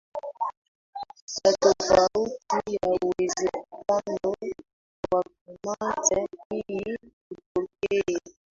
ya 1.43 1.51
tofauti 1.61 2.73
ya 2.73 2.89
uwezekano 3.01 4.35
wa 5.11 5.21
primate 5.35 6.27
hii 6.49 6.97
hutokea 7.29 8.19